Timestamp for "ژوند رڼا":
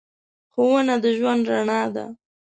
1.17-1.81